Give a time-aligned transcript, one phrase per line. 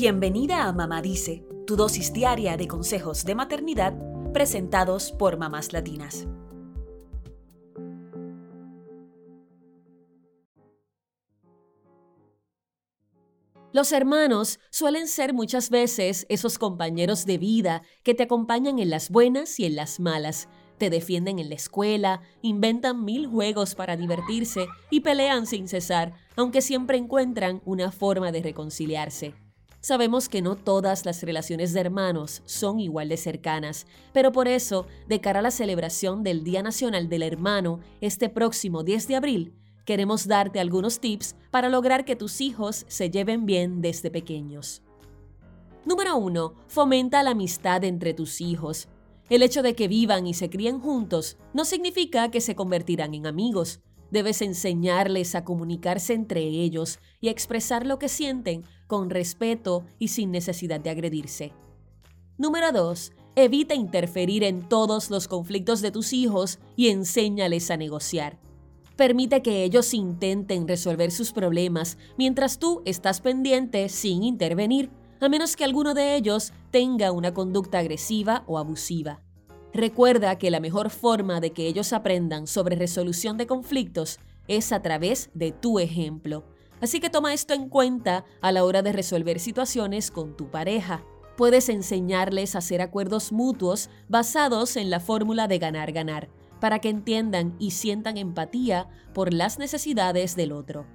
[0.00, 3.94] Bienvenida a Mamá Dice, tu dosis diaria de consejos de maternidad
[4.32, 6.28] presentados por mamás latinas.
[13.72, 19.10] Los hermanos suelen ser muchas veces esos compañeros de vida que te acompañan en las
[19.10, 24.68] buenas y en las malas, te defienden en la escuela, inventan mil juegos para divertirse
[24.90, 29.47] y pelean sin cesar, aunque siempre encuentran una forma de reconciliarse.
[29.80, 34.86] Sabemos que no todas las relaciones de hermanos son igual de cercanas, pero por eso,
[35.06, 39.54] de cara a la celebración del Día Nacional del Hermano este próximo 10 de abril,
[39.84, 44.82] queremos darte algunos tips para lograr que tus hijos se lleven bien desde pequeños.
[45.84, 46.54] Número 1.
[46.66, 48.88] Fomenta la amistad entre tus hijos.
[49.30, 53.26] El hecho de que vivan y se críen juntos no significa que se convertirán en
[53.26, 53.80] amigos.
[54.10, 60.30] Debes enseñarles a comunicarse entre ellos y expresar lo que sienten con respeto y sin
[60.30, 61.52] necesidad de agredirse.
[62.38, 63.12] Número 2.
[63.36, 68.38] Evita interferir en todos los conflictos de tus hijos y enséñales a negociar.
[68.96, 74.90] Permite que ellos intenten resolver sus problemas mientras tú estás pendiente sin intervenir
[75.20, 79.20] a menos que alguno de ellos tenga una conducta agresiva o abusiva.
[79.72, 84.80] Recuerda que la mejor forma de que ellos aprendan sobre resolución de conflictos es a
[84.80, 86.44] través de tu ejemplo.
[86.80, 91.04] Así que toma esto en cuenta a la hora de resolver situaciones con tu pareja.
[91.36, 96.28] Puedes enseñarles a hacer acuerdos mutuos basados en la fórmula de ganar-ganar,
[96.60, 100.86] para que entiendan y sientan empatía por las necesidades del otro.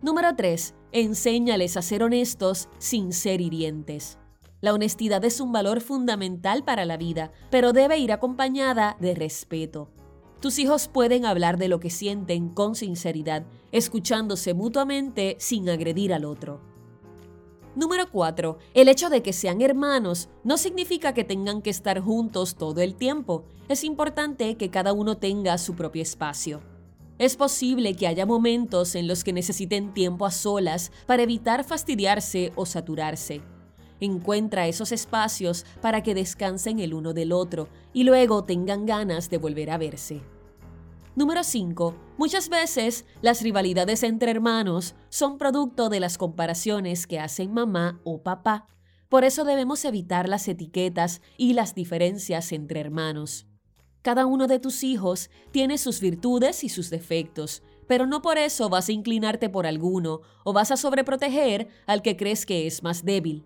[0.00, 0.74] Número 3.
[0.92, 4.18] Enséñales a ser honestos sin ser hirientes.
[4.62, 9.90] La honestidad es un valor fundamental para la vida, pero debe ir acompañada de respeto.
[10.38, 16.24] Tus hijos pueden hablar de lo que sienten con sinceridad, escuchándose mutuamente sin agredir al
[16.24, 16.60] otro.
[17.74, 18.58] Número 4.
[18.74, 22.94] El hecho de que sean hermanos no significa que tengan que estar juntos todo el
[22.94, 23.44] tiempo.
[23.68, 26.60] Es importante que cada uno tenga su propio espacio.
[27.18, 32.52] Es posible que haya momentos en los que necesiten tiempo a solas para evitar fastidiarse
[32.54, 33.42] o saturarse.
[34.02, 39.38] Encuentra esos espacios para que descansen el uno del otro y luego tengan ganas de
[39.38, 40.22] volver a verse.
[41.14, 41.94] Número 5.
[42.18, 48.24] Muchas veces las rivalidades entre hermanos son producto de las comparaciones que hacen mamá o
[48.24, 48.66] papá.
[49.08, 53.46] Por eso debemos evitar las etiquetas y las diferencias entre hermanos.
[54.02, 58.68] Cada uno de tus hijos tiene sus virtudes y sus defectos, pero no por eso
[58.68, 63.04] vas a inclinarte por alguno o vas a sobreproteger al que crees que es más
[63.04, 63.44] débil.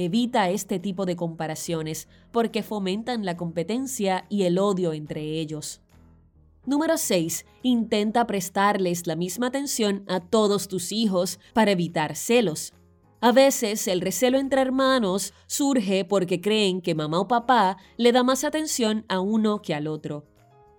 [0.00, 5.80] Evita este tipo de comparaciones porque fomentan la competencia y el odio entre ellos.
[6.64, 7.44] Número 6.
[7.64, 12.74] Intenta prestarles la misma atención a todos tus hijos para evitar celos.
[13.20, 18.22] A veces el recelo entre hermanos surge porque creen que mamá o papá le da
[18.22, 20.26] más atención a uno que al otro.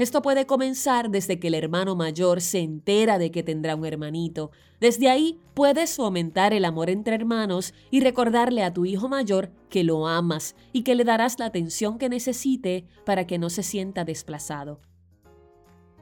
[0.00, 4.50] Esto puede comenzar desde que el hermano mayor se entera de que tendrá un hermanito.
[4.80, 9.84] Desde ahí puedes fomentar el amor entre hermanos y recordarle a tu hijo mayor que
[9.84, 14.06] lo amas y que le darás la atención que necesite para que no se sienta
[14.06, 14.80] desplazado.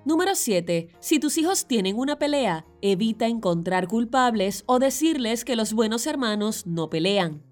[0.05, 0.91] Número 7.
[1.01, 6.69] Si tus hijos tienen una pelea, evita encontrar culpables o decirles que los buenos hermanos
[6.69, 7.48] no pelean.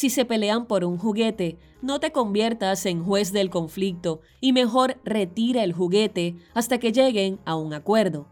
[0.00, 4.98] Si se pelean por un juguete, no te conviertas en juez del conflicto y mejor
[5.04, 8.26] retira el juguete hasta que lleguen a un acuerdo.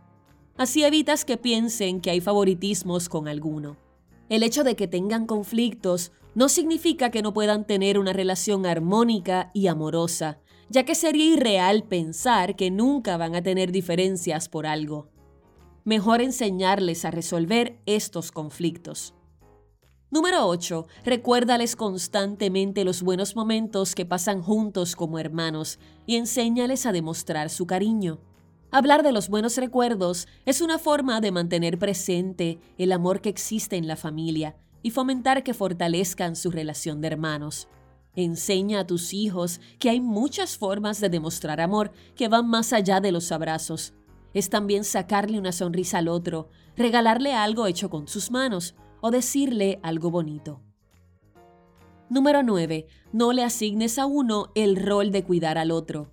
[0.57, 3.77] Así evitas que piensen que hay favoritismos con alguno.
[4.31, 9.51] El hecho de que tengan conflictos no significa que no puedan tener una relación armónica
[9.53, 10.39] y amorosa,
[10.71, 15.11] ya que sería irreal pensar que nunca van a tener diferencias por algo.
[15.85, 19.13] Mejor enseñarles a resolver estos conflictos.
[20.11, 20.87] Número 8.
[21.05, 27.67] Recuérdales constantemente los buenos momentos que pasan juntos como hermanos y enséñales a demostrar su
[27.67, 28.19] cariño.
[28.71, 33.77] Hablar de los buenos recuerdos es una forma de mantener presente el amor que existe
[33.77, 37.69] en la familia y fomentar que fortalezcan su relación de hermanos.
[38.17, 43.03] Enseña a tus hijos que hay muchas formas de demostrar amor que van más allá
[43.03, 43.93] de los abrazos.
[44.33, 46.49] Es también sacarle una sonrisa al otro,
[46.79, 50.61] regalarle algo hecho con sus manos o decirle algo bonito.
[52.11, 52.87] Número 9.
[53.13, 56.11] No le asignes a uno el rol de cuidar al otro.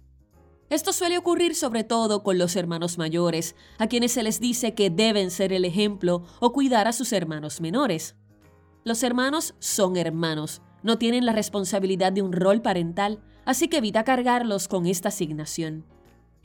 [0.70, 4.90] Esto suele ocurrir sobre todo con los hermanos mayores, a quienes se les dice que
[4.90, 8.16] deben ser el ejemplo o cuidar a sus hermanos menores.
[8.84, 14.04] Los hermanos son hermanos, no tienen la responsabilidad de un rol parental, así que evita
[14.04, 15.86] cargarlos con esta asignación.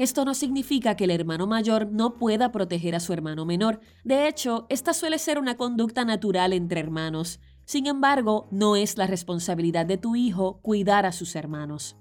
[0.01, 3.81] Esto no significa que el hermano mayor no pueda proteger a su hermano menor.
[4.03, 7.39] De hecho, esta suele ser una conducta natural entre hermanos.
[7.67, 11.99] Sin embargo, no es la responsabilidad de tu hijo cuidar a sus hermanos.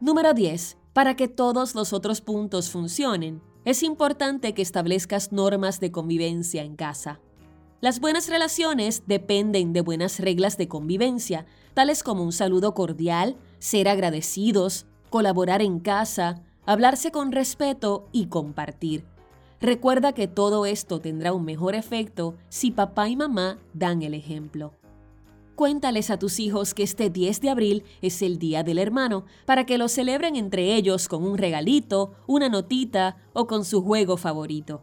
[0.00, 0.78] Número 10.
[0.94, 6.74] Para que todos los otros puntos funcionen, es importante que establezcas normas de convivencia en
[6.74, 7.20] casa.
[7.82, 11.44] Las buenas relaciones dependen de buenas reglas de convivencia,
[11.74, 19.04] tales como un saludo cordial, ser agradecidos, colaborar en casa, hablarse con respeto y compartir.
[19.60, 24.74] Recuerda que todo esto tendrá un mejor efecto si papá y mamá dan el ejemplo.
[25.54, 29.64] Cuéntales a tus hijos que este 10 de abril es el Día del Hermano, para
[29.64, 34.82] que lo celebren entre ellos con un regalito, una notita o con su juego favorito.